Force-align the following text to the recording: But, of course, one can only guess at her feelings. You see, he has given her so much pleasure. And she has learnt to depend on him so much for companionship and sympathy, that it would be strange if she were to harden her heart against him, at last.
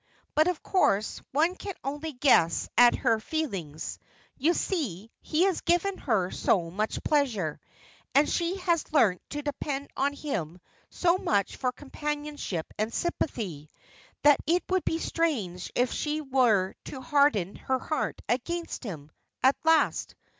But, 0.33 0.47
of 0.47 0.63
course, 0.63 1.21
one 1.31 1.55
can 1.55 1.75
only 1.83 2.11
guess 2.13 2.67
at 2.75 2.95
her 2.95 3.19
feelings. 3.19 3.99
You 4.35 4.55
see, 4.55 5.11
he 5.21 5.43
has 5.43 5.61
given 5.61 5.99
her 5.99 6.31
so 6.31 6.71
much 6.71 7.03
pleasure. 7.03 7.59
And 8.15 8.27
she 8.27 8.57
has 8.57 8.91
learnt 8.91 9.21
to 9.29 9.43
depend 9.43 9.89
on 9.95 10.13
him 10.13 10.59
so 10.89 11.19
much 11.19 11.55
for 11.57 11.71
companionship 11.71 12.65
and 12.79 12.91
sympathy, 12.91 13.69
that 14.23 14.39
it 14.47 14.63
would 14.69 14.85
be 14.85 14.97
strange 14.97 15.71
if 15.75 15.91
she 15.91 16.19
were 16.19 16.73
to 16.85 17.01
harden 17.01 17.57
her 17.57 17.77
heart 17.77 18.23
against 18.27 18.83
him, 18.83 19.11
at 19.43 19.55
last. 19.63 20.15